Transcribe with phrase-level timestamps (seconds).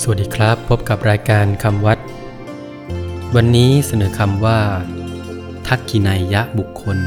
[0.00, 1.98] สวัสดีครับ พบกับรายการคำวัด
[3.36, 4.60] วันนี้เสนอคำว่า
[5.66, 6.98] ทักกินัยยะบุคคล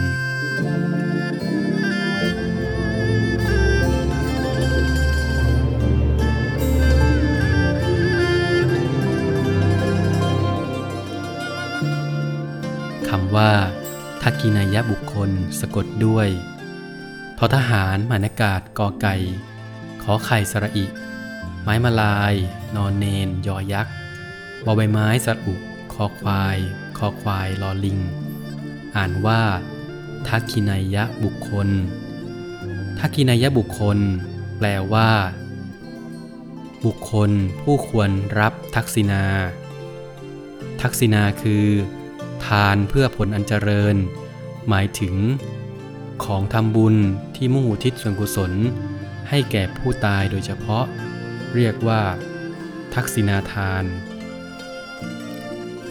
[13.10, 13.52] คำว่า
[14.22, 15.30] ทักกินัยยะบุคคล
[15.60, 16.28] สะกดด้วย
[17.38, 19.16] ททหารหมานากาศกอไก่
[20.04, 20.86] ขอไข่สระอิ
[21.64, 22.34] ไม้มาลาย
[22.76, 23.94] นอนเนน ยอยักษ์
[24.66, 25.54] บอใบไม้สระอุ
[25.94, 26.58] คอควาย
[26.98, 28.00] คอควายลอลิง
[28.96, 29.42] อ่านว่า
[30.28, 31.70] ทักขินายะบุคคล
[33.00, 33.98] ทักขินายะบุคคล
[34.58, 35.10] แปลว่า
[36.86, 39.26] บุคคลผู้ควรรับทักษิณา
[40.82, 41.66] ทักษิณาคือ
[42.46, 43.96] ทานเพื่อผลอันเจริญ
[44.70, 45.16] หมายถึง
[46.24, 46.96] ของทำบุญ
[47.36, 48.52] ที่มุ่งอุทิศส่วนกุศล
[49.30, 50.86] ให้แก่ผู้ตายโดยเฉพาะ
[51.56, 52.02] เรียกว่า
[52.96, 53.84] ทักษิณาทาน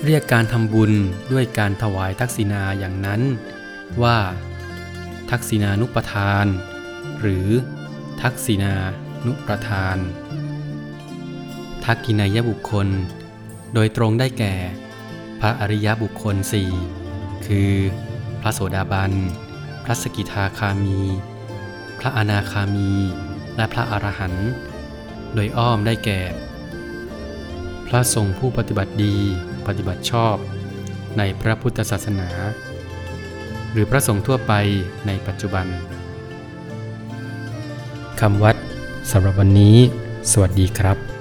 [0.05, 0.93] เรียกการทำบุญ
[1.33, 3.23] ด้วยการถวายทักษิณาอย่างนั้น
[4.03, 4.19] ว่า
[5.31, 6.47] ทักษิณานุปทาน
[7.21, 7.49] หรือ
[8.23, 8.75] ทักษิณา
[9.27, 9.97] นุประทาน
[11.85, 12.89] ทักกินายบุคคล
[13.75, 14.55] โดยตรงได้แก่
[15.41, 16.71] พระอริยบุคคลสี่
[17.47, 17.73] คือ
[18.41, 19.13] พระโสดาบัน
[19.85, 20.99] พระสกิทาคามี
[21.99, 22.91] พระอนาคามี
[23.57, 24.51] และพระอรหันต์
[25.35, 26.21] โดยอ้อมได้แก่
[27.87, 29.17] พระสงฆ์ผู้ปฏิบัติดี
[29.67, 30.37] ปฏิบัติชอบ
[31.19, 32.31] ในพระพุทธศาสนา
[33.73, 34.53] หรือพระสงฆ์ทั่วไป
[35.07, 35.67] ในปัจจุบัน
[38.21, 38.57] คำวัด
[39.11, 39.77] สำหรับวันนี้
[40.33, 41.18] สวัสดีครับ